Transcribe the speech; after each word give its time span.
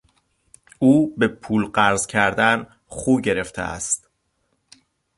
او 0.79 1.15
به 1.17 1.27
پول 1.27 1.65
قرض 1.67 2.07
کردن 2.07 2.67
خو 2.87 3.21
گرفته 3.21 3.61
است. 3.61 4.09